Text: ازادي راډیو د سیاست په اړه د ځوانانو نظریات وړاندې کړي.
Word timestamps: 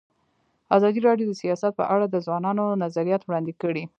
ازادي 0.75 0.99
راډیو 1.07 1.27
د 1.29 1.33
سیاست 1.43 1.71
په 1.79 1.83
اړه 1.93 2.05
د 2.09 2.15
ځوانانو 2.25 2.79
نظریات 2.83 3.21
وړاندې 3.23 3.53
کړي. 3.61 3.83